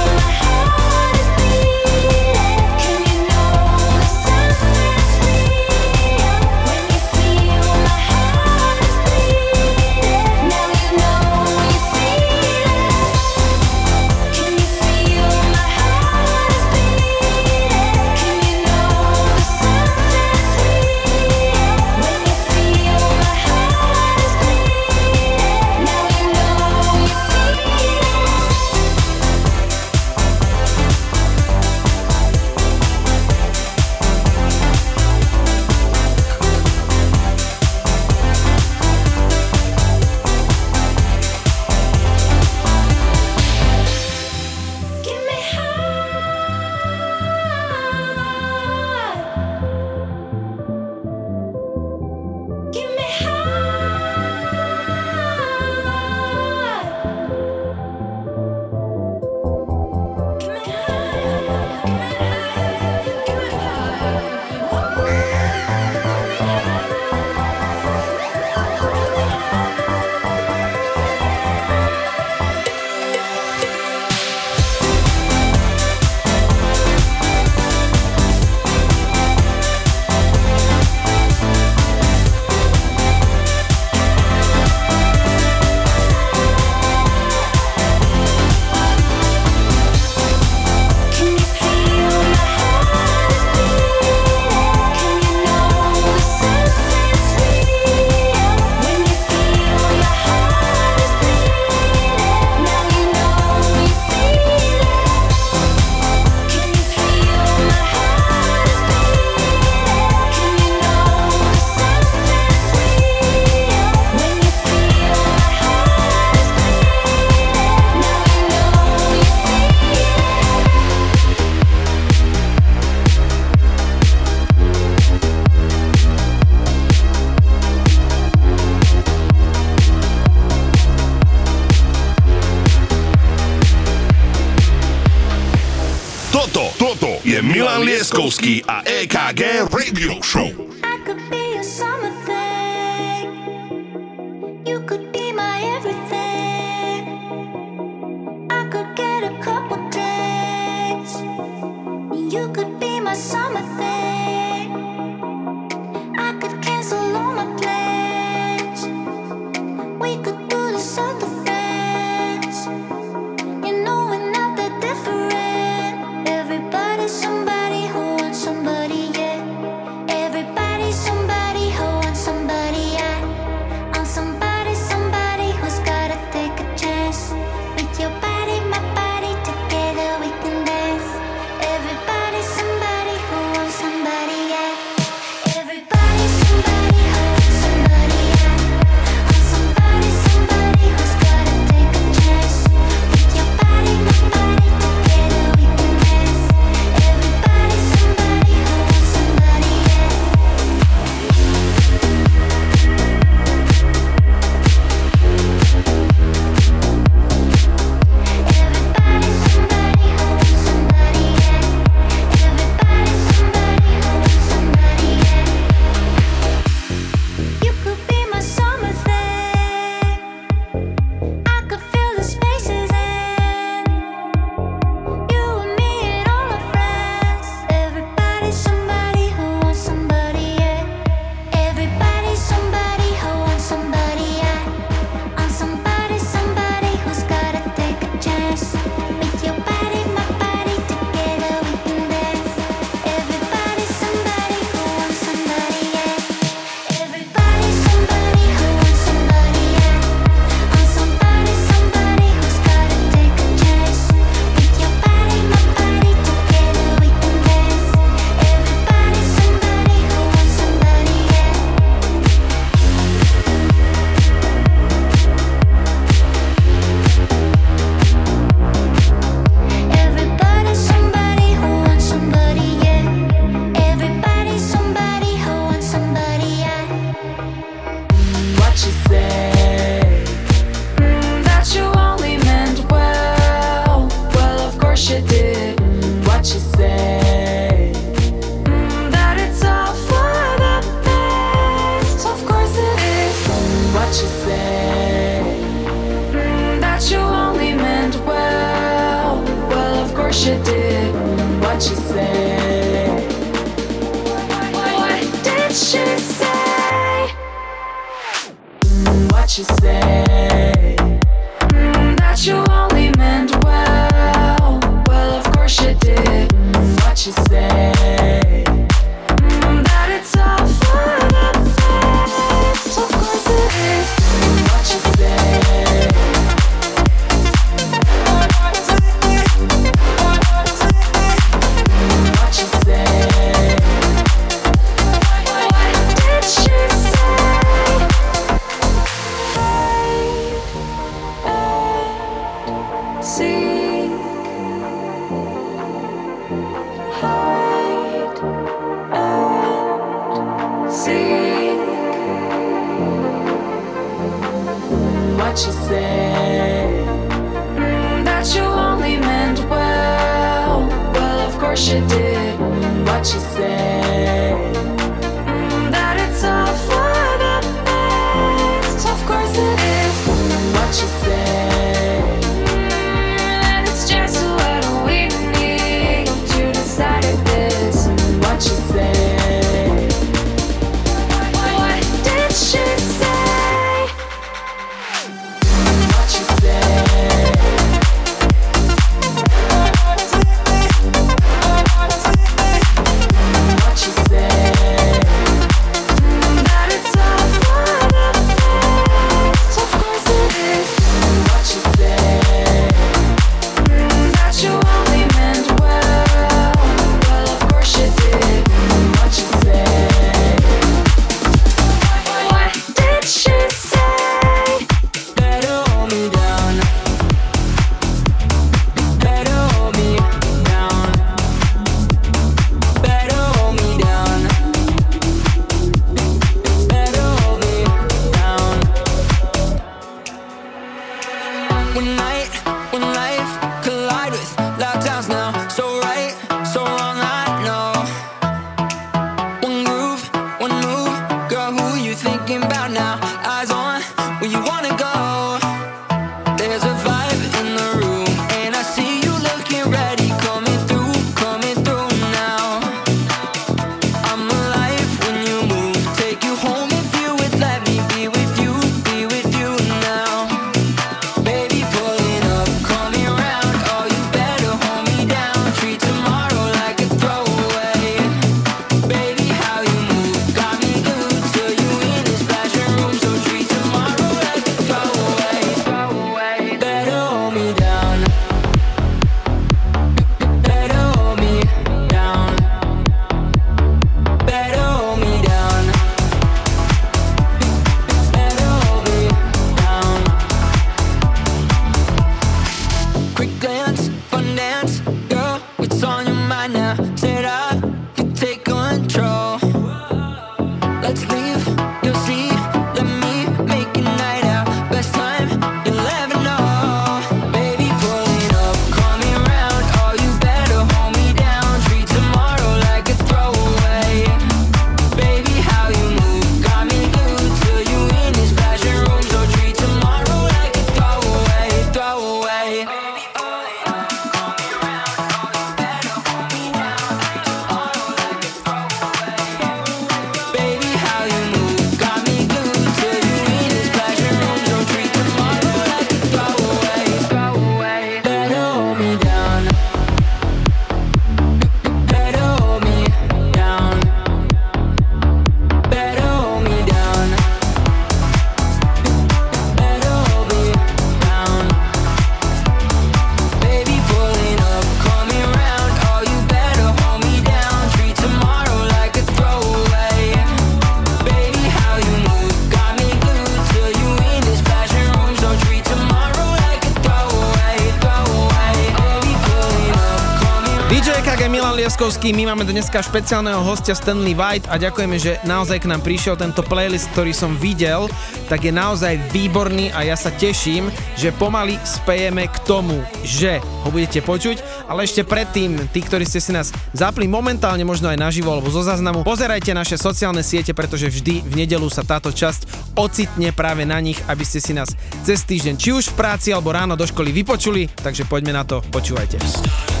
Lobkovský, 572.01 572.33
my 572.33 572.49
máme 572.49 572.65
dneska 572.65 572.97
špeciálneho 572.97 573.61
hostia 573.61 573.93
Stanley 573.93 574.33
White 574.33 574.65
a 574.73 574.81
ďakujeme, 574.81 575.21
že 575.21 575.37
naozaj 575.45 575.85
k 575.85 575.89
nám 575.93 576.01
prišiel 576.01 576.33
tento 576.33 576.65
playlist, 576.65 577.05
ktorý 577.13 577.29
som 577.29 577.53
videl, 577.53 578.09
tak 578.49 578.65
je 578.65 578.73
naozaj 578.73 579.21
výborný 579.29 579.93
a 579.93 580.01
ja 580.01 580.17
sa 580.17 580.33
teším, 580.33 580.89
že 581.13 581.29
pomaly 581.29 581.77
spejeme 581.85 582.49
k 582.49 582.57
tomu, 582.65 583.05
že 583.21 583.61
ho 583.85 583.93
budete 583.93 584.17
počuť, 584.25 584.89
ale 584.89 585.05
ešte 585.05 585.21
predtým, 585.21 585.77
tí, 585.93 586.01
ktorí 586.01 586.25
ste 586.25 586.41
si 586.41 586.49
nás 586.49 586.73
zapli 586.89 587.29
momentálne, 587.29 587.85
možno 587.85 588.09
aj 588.09 588.17
naživo 588.17 588.49
alebo 588.49 588.73
zo 588.73 588.81
záznamu, 588.81 589.21
pozerajte 589.21 589.69
naše 589.69 590.01
sociálne 590.01 590.41
siete, 590.41 590.73
pretože 590.73 591.05
vždy 591.05 591.45
v 591.45 591.53
nedelu 591.53 591.85
sa 591.85 592.01
táto 592.01 592.33
časť 592.33 592.97
ocitne 592.97 593.53
práve 593.53 593.85
na 593.85 594.01
nich, 594.01 594.17
aby 594.25 594.41
ste 594.41 594.57
si 594.57 594.73
nás 594.73 594.89
cez 595.21 595.45
týždeň 595.45 595.77
či 595.77 595.93
už 595.93 596.17
v 596.17 596.17
práci 596.17 596.49
alebo 596.49 596.73
ráno 596.73 596.97
do 596.97 597.05
školy 597.05 597.29
vypočuli, 597.29 597.93
takže 597.93 598.25
poďme 598.25 598.57
na 598.57 598.65
to, 598.65 598.81
počúvajte. 598.89 600.00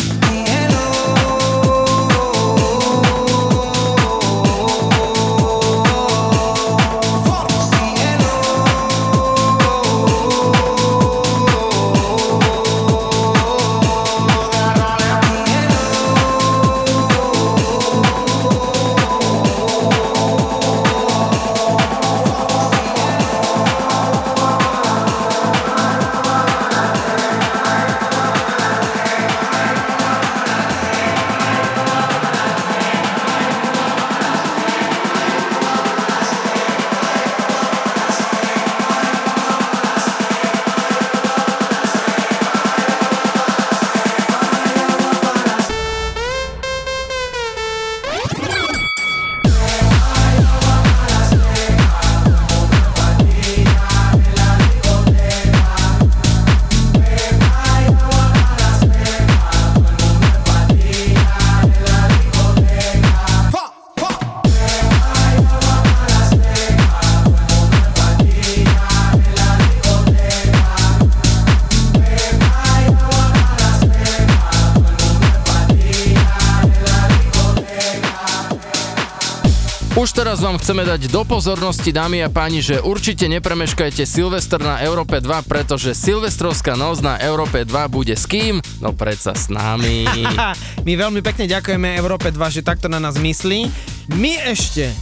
chceme 80.71 80.87
dať 80.87 81.11
do 81.11 81.27
pozornosti, 81.27 81.91
dámy 81.91 82.23
a 82.23 82.31
páni, 82.31 82.63
že 82.63 82.79
určite 82.79 83.27
nepremeškajte 83.27 84.07
Silvester 84.07 84.55
na 84.63 84.79
Európe 84.79 85.19
2, 85.19 85.43
pretože 85.43 85.91
Silvestrovská 85.91 86.79
noc 86.79 87.03
na 87.03 87.19
Európe 87.19 87.67
2 87.67 87.91
bude 87.91 88.15
s 88.15 88.23
kým? 88.23 88.63
No 88.79 88.95
predsa 88.95 89.35
s 89.35 89.51
nami. 89.51 90.07
My 90.87 90.93
veľmi 90.95 91.19
pekne 91.19 91.51
ďakujeme 91.51 91.99
Európe 91.99 92.31
2, 92.31 92.39
že 92.55 92.61
takto 92.63 92.87
na 92.87 93.03
nás 93.03 93.19
myslí. 93.19 93.67
My 94.15 94.39
ešte 94.47 94.95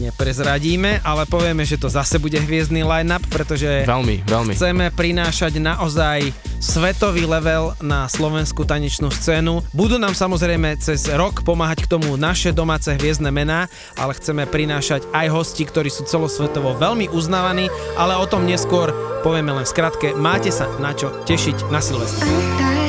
neprezradíme, 0.00 1.04
ale 1.04 1.28
povieme, 1.28 1.68
že 1.68 1.76
to 1.76 1.92
zase 1.92 2.16
bude 2.16 2.40
hviezdný 2.40 2.80
line-up, 2.80 3.20
pretože 3.28 3.84
veľmi, 3.84 4.24
veľmi. 4.24 4.56
chceme 4.56 4.88
prinášať 4.96 5.60
naozaj 5.60 6.32
svetový 6.62 7.26
level 7.26 7.74
na 7.82 8.06
slovenskú 8.06 8.62
tanečnú 8.62 9.10
scénu. 9.10 9.66
Budú 9.74 9.98
nám 9.98 10.14
samozrejme 10.14 10.78
cez 10.78 11.10
rok 11.10 11.42
pomáhať 11.42 11.84
k 11.84 11.90
tomu 11.98 12.14
naše 12.14 12.54
domáce 12.54 12.94
hviezdne 12.94 13.34
mená, 13.34 13.66
ale 13.98 14.14
chceme 14.14 14.46
prinášať 14.46 15.10
aj 15.10 15.26
hosti, 15.34 15.66
ktorí 15.66 15.90
sú 15.90 16.06
celosvetovo 16.06 16.78
veľmi 16.78 17.10
uznávaní, 17.10 17.66
ale 17.98 18.14
o 18.14 18.24
tom 18.30 18.46
neskôr 18.46 18.94
povieme 19.26 19.50
len 19.50 19.66
skratke. 19.66 20.14
Máte 20.14 20.54
sa 20.54 20.70
na 20.78 20.94
čo 20.94 21.10
tešiť 21.26 21.66
na 21.74 21.82
Silvestra. 21.82 22.81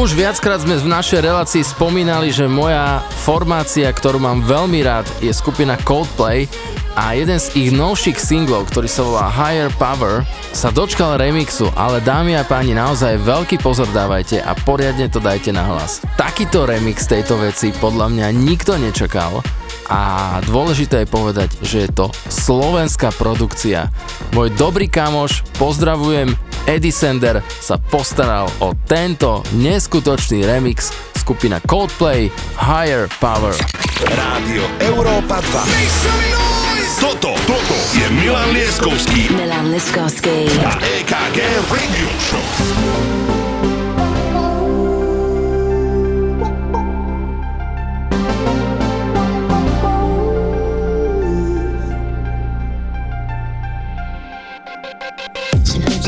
Už 0.00 0.16
viackrát 0.16 0.64
sme 0.64 0.80
v 0.80 0.88
našej 0.96 1.20
relácii 1.28 1.60
spomínali, 1.60 2.32
že 2.32 2.48
moja 2.48 3.04
formácia, 3.20 3.84
ktorú 3.84 4.16
mám 4.16 4.40
veľmi 4.40 4.80
rád, 4.80 5.04
je 5.20 5.28
skupina 5.28 5.76
Coldplay 5.76 6.48
a 6.96 7.12
jeden 7.12 7.36
z 7.36 7.52
ich 7.52 7.68
novších 7.68 8.16
singlov, 8.16 8.72
ktorý 8.72 8.88
sa 8.88 9.04
volá 9.04 9.28
Higher 9.28 9.68
Power, 9.76 10.24
sa 10.56 10.72
dočkal 10.72 11.20
remixu, 11.20 11.68
ale 11.76 12.00
dámy 12.00 12.32
a 12.40 12.48
páni, 12.48 12.72
naozaj 12.72 13.20
veľký 13.20 13.60
pozor 13.60 13.92
dávajte 13.92 14.40
a 14.40 14.56
poriadne 14.64 15.04
to 15.12 15.20
dajte 15.20 15.52
na 15.52 15.68
hlas. 15.68 16.00
Takýto 16.16 16.64
remix 16.64 17.04
tejto 17.04 17.36
veci 17.36 17.68
podľa 17.68 18.08
mňa 18.08 18.26
nikto 18.32 18.80
nečakal 18.80 19.44
a 19.92 20.40
dôležité 20.48 21.04
je 21.04 21.12
povedať, 21.12 21.50
že 21.60 21.84
je 21.84 21.90
to 21.92 22.08
slovenská 22.32 23.12
produkcia. 23.20 23.92
Môj 24.32 24.48
dobrý 24.56 24.88
kamoš, 24.88 25.44
pozdravujem, 25.60 26.32
Eddie 26.70 26.94
Sender 26.94 27.42
sa 27.42 27.82
postaral 27.82 28.46
o 28.62 28.70
tento 28.86 29.42
neskutočný 29.58 30.46
remix 30.46 30.94
skupina 31.18 31.58
Coldplay 31.66 32.30
Higher 32.54 33.10
Power. 33.18 33.58
Rádio 34.06 34.62
Európa 34.78 35.42
2. 35.42 37.02
Toto, 37.02 37.34
toto 37.42 37.76
je 37.98 38.06
Milan 38.14 38.54
Lieskovský 38.54 39.34
Milan 39.34 39.74
Liskovský. 39.74 40.46
a 40.62 40.78
EKG 40.78 41.38
Radio 41.74 42.08
Show. 42.22 43.29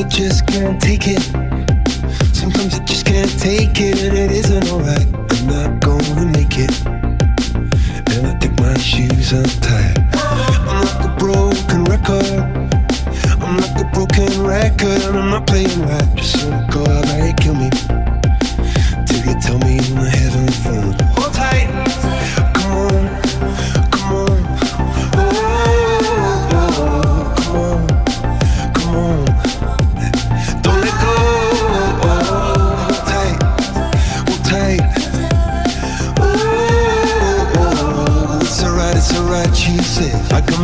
I 0.02 0.08
just 0.08 0.48
can't 0.48 0.82
take 0.82 1.06
it. 1.06 1.22
Sometimes 2.34 2.74
I 2.74 2.82
just 2.84 3.06
can't 3.06 3.30
take 3.38 3.78
it, 3.78 4.02
it 4.02 4.32
isn't 4.32 4.68
alright. 4.72 5.06
I'm 5.30 5.46
not 5.46 5.78
gonna 5.78 6.26
make 6.26 6.58
it. 6.58 6.74
And 8.10 8.26
I 8.26 8.36
think 8.40 8.58
my 8.58 8.76
shoes 8.78 9.30
untied. 9.30 9.98
I'm 10.66 10.82
like 10.82 11.06
a 11.06 11.16
broken 11.20 11.84
record. 11.84 12.26
I'm 13.40 13.58
like 13.58 13.78
a 13.78 13.88
broken 13.94 14.42
record, 14.42 15.02
and 15.06 15.16
I'm 15.16 15.30
not 15.30 15.46
playing 15.46 15.70
right. 15.82 16.08
Just 16.16 16.44
wanna 16.44 16.66
go 16.72 16.82
out 16.82 17.06
and 17.06 17.36
kill 17.38 17.54
me. 17.54 17.70
Till 19.06 19.24
you 19.24 19.40
tell 19.40 19.58
me 19.58 19.78
I'm 19.78 20.02
having 20.02 20.10
fun. 20.10 20.21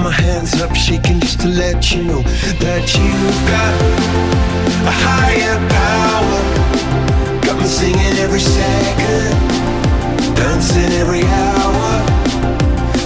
My 0.03 0.11
hands 0.11 0.61
up, 0.61 0.75
shaking 0.75 1.20
just 1.20 1.41
to 1.41 1.49
let 1.49 1.93
you 1.93 2.03
know 2.05 2.23
that 2.23 2.85
you've 2.95 3.41
got 3.53 3.75
a 4.87 4.95
higher 5.07 5.59
power. 5.79 6.41
Got 7.43 7.59
me 7.59 7.66
singing 7.66 8.16
every 8.19 8.41
second, 8.41 9.35
dancing 10.37 10.93
every 11.03 11.25
hour. 11.25 11.91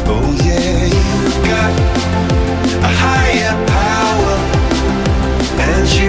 Oh 0.06 0.28
yeah, 0.44 0.84
you've 0.96 1.40
got 1.52 1.72
a 2.82 2.92
higher 3.04 3.54
power, 3.78 4.36
and 5.60 5.88
she 5.88 6.06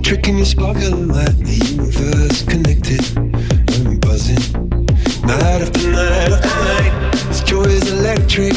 is 0.00 0.06
electric, 0.06 0.28
and 0.28 0.38
you 0.38 0.44
sparkle 0.44 0.98
like 1.08 1.36
the 1.38 1.56
universe 1.70 2.42
connected. 2.44 3.02
I'm 3.86 3.98
buzzing, 3.98 4.40
night 5.26 5.62
after 5.62 5.90
night 5.90 6.32
after 6.32 6.48
night. 6.48 7.12
This 7.28 7.42
joy 7.42 7.64
is 7.64 7.92
electric. 7.92 8.54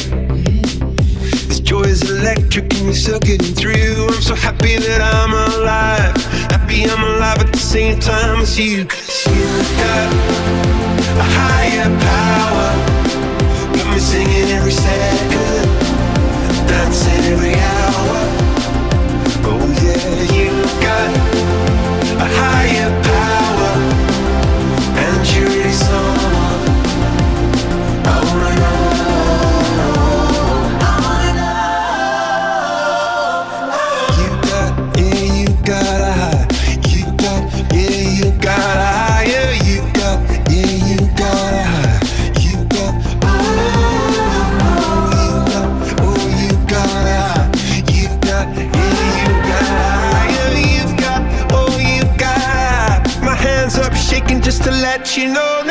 This 1.48 1.60
joy 1.60 1.82
is 1.82 2.10
electric 2.10 2.72
and 2.74 2.96
you're 2.96 3.18
getting 3.20 3.54
through. 3.54 4.06
I'm 4.08 4.22
so 4.22 4.34
happy 4.34 4.76
that 4.76 5.00
I'm 5.02 5.32
alive. 5.32 6.16
Happy 6.50 6.84
I'm 6.84 7.02
alive 7.02 7.38
at 7.40 7.52
the 7.52 7.58
same 7.58 8.00
time 8.00 8.40
as 8.40 8.58
you. 8.58 8.86
Cause 8.86 9.26
you've 9.26 9.76
got 9.76 10.12
a 11.18 11.26
higher 11.38 11.90
power. 12.08 12.70
Got 13.76 13.86
me 13.92 13.98
singing 13.98 14.50
every 14.50 14.72
second, 14.72 15.66
dancing 16.68 17.24
every 17.32 17.54
hour. 17.54 18.16
Oh 19.46 19.60
yeah, 19.82 20.43
let 54.96 55.16
you 55.16 55.26
know 55.26 55.63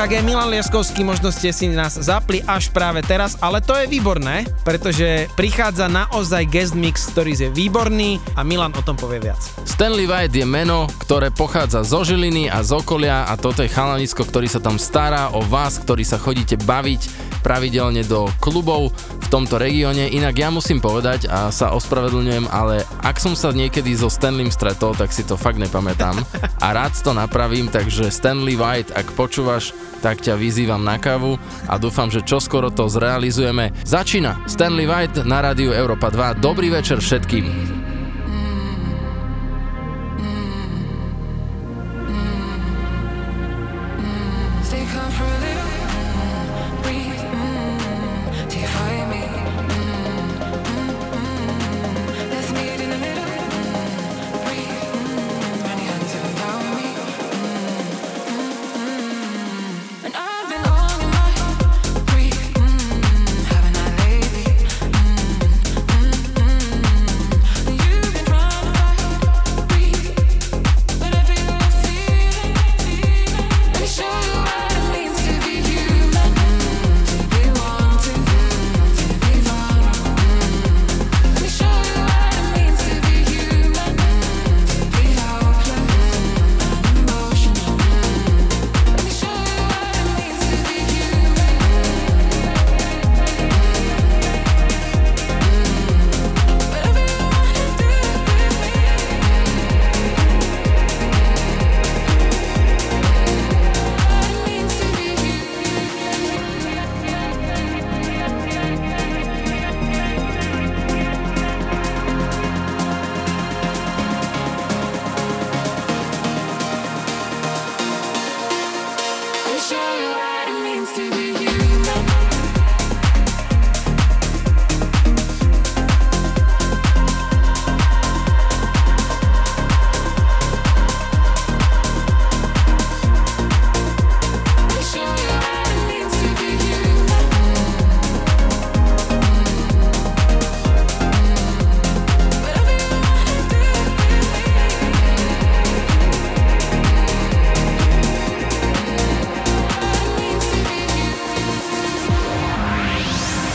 páni, 0.00 0.16
DJ 0.16 0.24
KG 0.24 0.24
Milan 0.24 0.48
Lieskovský, 0.48 1.04
možno 1.04 1.28
ste 1.28 1.52
si 1.52 1.68
nás 1.68 1.92
zapli 2.00 2.40
až 2.48 2.72
práve 2.72 3.04
teraz, 3.04 3.36
ale 3.40 3.60
to 3.60 3.76
je 3.76 3.84
výborné, 3.84 4.48
pretože 4.64 5.28
prichádza 5.36 5.92
naozaj 5.92 6.48
guest 6.48 6.72
mix, 6.72 7.12
ktorý 7.12 7.36
je 7.36 7.48
výborný 7.52 8.16
a 8.36 8.40
Milan 8.40 8.72
o 8.76 8.82
tom 8.84 8.96
povie 8.96 9.20
viac. 9.20 9.40
Stanley 9.68 10.08
White 10.08 10.36
je 10.36 10.46
meno, 10.48 10.88
ktoré 11.04 11.28
pochádza 11.28 11.84
zo 11.84 12.00
Žiliny 12.00 12.48
a 12.48 12.64
z 12.64 12.80
okolia 12.80 13.28
a 13.28 13.36
toto 13.36 13.60
je 13.60 13.68
chalanisko, 13.68 14.24
ktorý 14.24 14.48
sa 14.48 14.60
tam 14.60 14.80
stará 14.80 15.36
o 15.36 15.44
vás, 15.44 15.76
ktorí 15.76 16.04
sa 16.04 16.16
chodíte 16.16 16.56
baviť 16.56 17.30
pravidelne 17.40 18.04
do 18.04 18.28
klubov 18.40 18.92
v 18.96 19.26
tomto 19.32 19.56
regióne. 19.56 20.12
Inak 20.12 20.36
ja 20.36 20.48
musím 20.52 20.80
povedať 20.80 21.28
a 21.28 21.48
sa 21.48 21.72
ospravedlňujem, 21.72 22.48
ale 22.52 22.84
ak 23.00 23.16
som 23.16 23.32
sa 23.32 23.52
niekedy 23.52 23.96
so 23.96 24.12
Stanleym 24.12 24.52
stretol, 24.52 24.92
tak 24.92 25.12
si 25.12 25.24
to 25.24 25.40
fakt 25.40 25.56
nepamätám 25.56 26.20
a 26.64 26.66
rád 26.72 26.92
to 27.00 27.16
napravím, 27.16 27.72
takže 27.72 28.12
Stanley 28.12 28.56
White, 28.56 28.92
ak 28.92 29.16
počúvaš, 29.16 29.72
tak 30.00 30.24
ťa 30.24 30.40
vyzývam 30.40 30.80
na 30.80 30.96
kávu 30.96 31.36
a 31.68 31.76
dúfam, 31.76 32.08
že 32.08 32.24
čoskoro 32.24 32.72
to 32.72 32.88
zrealizujeme. 32.88 33.76
Začína 33.84 34.48
Stanley 34.48 34.88
White 34.88 35.28
na 35.28 35.44
rádiu 35.44 35.76
Európa 35.76 36.08
2. 36.08 36.40
Dobrý 36.40 36.72
večer 36.72 36.98
všetkým. 37.04 37.89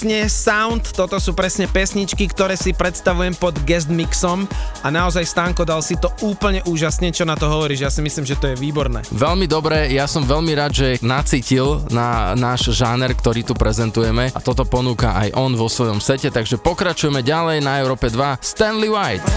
presne 0.00 0.32
sound, 0.32 0.96
toto 0.96 1.20
sú 1.20 1.36
presne 1.36 1.68
pesničky, 1.68 2.24
ktoré 2.32 2.56
si 2.56 2.72
predstavujem 2.72 3.36
pod 3.36 3.52
guest 3.68 3.92
mixom. 3.92 4.48
A 4.80 4.88
naozaj 4.88 5.28
Stanko 5.28 5.68
dal 5.68 5.84
si 5.84 5.92
to 6.00 6.08
úplne 6.24 6.64
úžasne, 6.64 7.12
čo 7.12 7.28
na 7.28 7.36
to 7.36 7.44
hovoríš, 7.44 7.84
ja 7.84 7.92
si 7.92 8.00
myslím, 8.00 8.24
že 8.24 8.40
to 8.40 8.48
je 8.48 8.56
výborné. 8.56 9.04
Veľmi 9.12 9.44
dobre, 9.44 9.92
ja 9.92 10.08
som 10.08 10.24
veľmi 10.24 10.56
rád, 10.56 10.72
že 10.72 10.88
nacítil 11.04 11.84
na 11.92 12.32
náš 12.32 12.72
žáner, 12.72 13.12
ktorý 13.12 13.44
tu 13.44 13.52
prezentujeme. 13.52 14.32
A 14.32 14.40
toto 14.40 14.64
ponúka 14.64 15.12
aj 15.20 15.36
on 15.36 15.52
vo 15.52 15.68
svojom 15.68 16.00
sete, 16.00 16.32
takže 16.32 16.56
pokračujeme 16.56 17.20
ďalej 17.20 17.60
na 17.60 17.84
Európe 17.84 18.08
2 18.08 18.40
Stanley 18.40 18.88
White. 18.88 19.28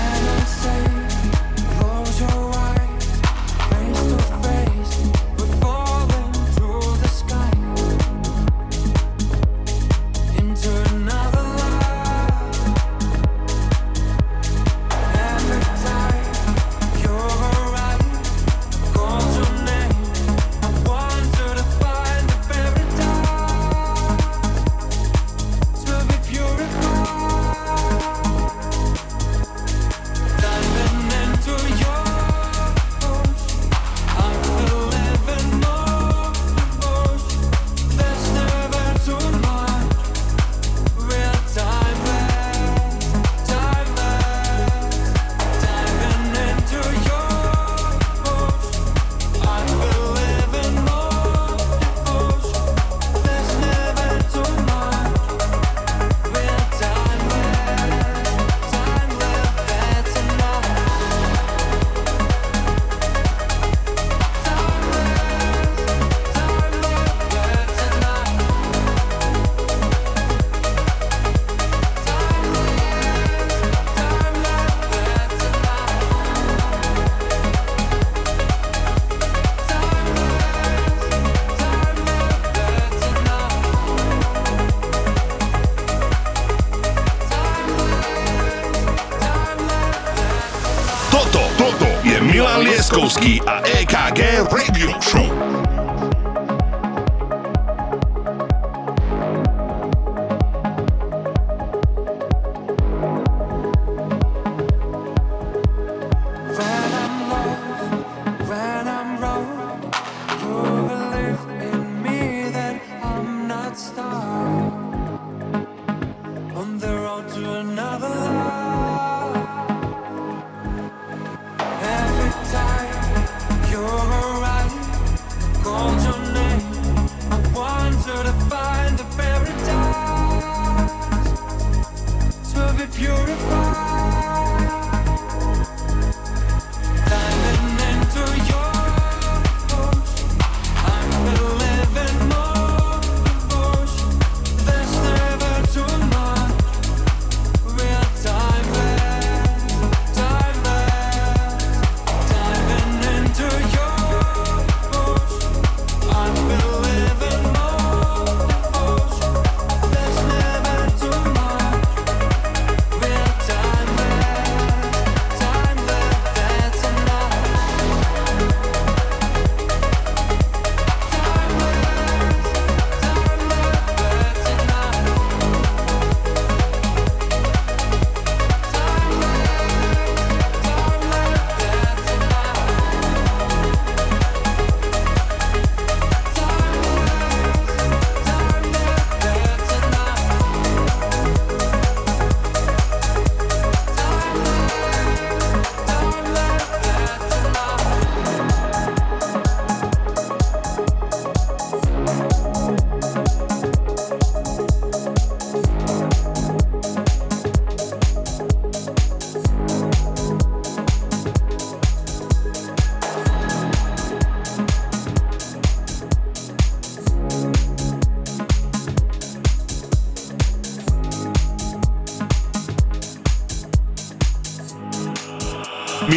Laskovský 92.94 93.42
a 93.42 93.58
EKG 93.66 94.43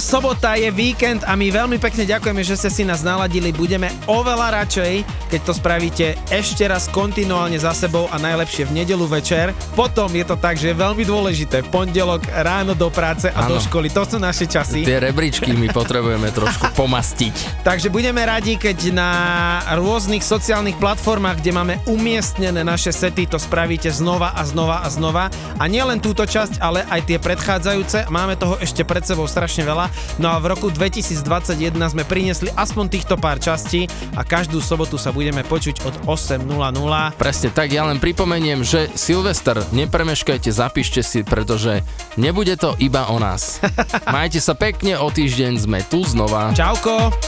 sobota, 0.00 0.54
je 0.54 0.70
víkend 0.70 1.26
a 1.26 1.34
my 1.34 1.50
veľmi 1.50 1.76
pekne 1.82 2.06
ďakujeme, 2.06 2.42
že 2.46 2.54
ste 2.54 2.70
si 2.70 2.82
nás 2.86 3.02
naladili. 3.02 3.50
Budeme 3.50 3.90
oveľa 4.06 4.62
radšej, 4.62 5.02
keď 5.28 5.40
to 5.42 5.52
spravíte 5.54 6.06
ešte 6.30 6.64
raz 6.64 6.86
kontinuálne 6.88 7.58
za 7.58 7.74
sebou 7.74 8.06
a 8.08 8.16
najlepšie 8.16 8.70
v 8.70 8.82
nedelu 8.82 9.04
večer. 9.10 9.50
Potom 9.74 10.08
je 10.14 10.24
to 10.24 10.38
tak, 10.38 10.56
že 10.56 10.70
je 10.72 10.76
veľmi 10.78 11.02
dôležité. 11.02 11.66
Pondelok 11.68 12.24
ráno 12.30 12.78
do 12.78 12.88
práce 12.88 13.28
a 13.28 13.44
do 13.44 13.58
Áno. 13.58 13.62
školy. 13.62 13.90
To 13.90 14.06
sú 14.06 14.16
naše 14.22 14.46
časy. 14.46 14.86
Tie 14.86 15.02
rebríčky 15.02 15.52
my 15.52 15.68
potrebujeme 15.74 16.30
trošku 16.30 16.72
pomastiť. 16.80 17.57
Takže 17.68 17.92
budeme 17.92 18.24
radi, 18.24 18.56
keď 18.56 18.96
na 18.96 19.12
rôznych 19.76 20.24
sociálnych 20.24 20.80
platformách, 20.80 21.44
kde 21.44 21.52
máme 21.52 21.74
umiestnené 21.84 22.64
naše 22.64 22.96
sety, 22.96 23.28
to 23.28 23.36
spravíte 23.36 23.92
znova 23.92 24.32
a 24.32 24.40
znova 24.48 24.80
a 24.80 24.88
znova. 24.88 25.28
A 25.60 25.68
nielen 25.68 26.00
túto 26.00 26.24
časť, 26.24 26.64
ale 26.64 26.88
aj 26.88 27.04
tie 27.04 27.20
predchádzajúce. 27.20 28.08
Máme 28.08 28.40
toho 28.40 28.56
ešte 28.64 28.88
pred 28.88 29.04
sebou 29.04 29.28
strašne 29.28 29.68
veľa. 29.68 29.92
No 30.16 30.32
a 30.32 30.40
v 30.40 30.56
roku 30.56 30.72
2021 30.72 31.76
sme 31.76 32.08
priniesli 32.08 32.48
aspoň 32.56 32.88
týchto 32.88 33.20
pár 33.20 33.36
častí 33.36 33.84
a 34.16 34.24
každú 34.24 34.64
sobotu 34.64 34.96
sa 34.96 35.12
budeme 35.12 35.44
počuť 35.44 35.84
od 35.84 35.94
8.00. 36.08 36.48
Presne 37.20 37.52
tak, 37.52 37.68
ja 37.68 37.84
len 37.84 38.00
pripomeniem, 38.00 38.64
že 38.64 38.88
Silvester, 38.96 39.60
nepremeškajte, 39.76 40.48
zapíšte 40.48 41.04
si, 41.04 41.20
pretože 41.20 41.84
nebude 42.16 42.56
to 42.56 42.80
iba 42.80 43.12
o 43.12 43.20
nás. 43.20 43.60
Majte 44.08 44.40
sa 44.40 44.56
pekne, 44.56 44.96
o 44.96 45.12
týždeň 45.12 45.68
sme 45.68 45.84
tu 45.84 46.00
znova. 46.00 46.56
Čauko! 46.56 47.27